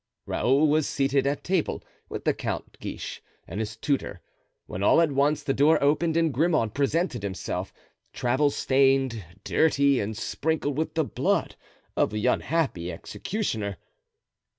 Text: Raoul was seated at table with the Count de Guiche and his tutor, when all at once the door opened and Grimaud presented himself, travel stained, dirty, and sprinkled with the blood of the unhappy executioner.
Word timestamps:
Raoul 0.25 0.67
was 0.67 0.87
seated 0.87 1.27
at 1.27 1.43
table 1.43 1.83
with 2.09 2.25
the 2.25 2.33
Count 2.33 2.71
de 2.71 2.79
Guiche 2.79 3.21
and 3.47 3.59
his 3.59 3.75
tutor, 3.77 4.19
when 4.65 4.81
all 4.81 4.99
at 4.99 5.11
once 5.11 5.43
the 5.43 5.53
door 5.53 5.77
opened 5.79 6.17
and 6.17 6.33
Grimaud 6.33 6.73
presented 6.73 7.21
himself, 7.21 7.71
travel 8.11 8.49
stained, 8.49 9.23
dirty, 9.43 9.99
and 9.99 10.17
sprinkled 10.17 10.75
with 10.75 10.95
the 10.95 11.03
blood 11.05 11.55
of 11.95 12.09
the 12.09 12.25
unhappy 12.25 12.91
executioner. 12.91 13.77